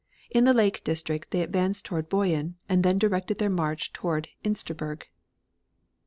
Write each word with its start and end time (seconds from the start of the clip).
In 0.31 0.45
the 0.45 0.53
lake 0.55 0.83
district 0.83 1.29
they 1.29 1.43
advanced 1.43 1.85
toward 1.85 2.09
Boyen, 2.09 2.55
and 2.67 2.81
then 2.83 2.97
directed 2.97 3.37
their 3.37 3.51
march 3.51 3.93
toward 3.93 4.29
Insterburg. 4.43 5.03